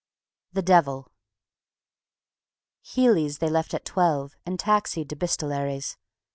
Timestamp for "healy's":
2.81-3.37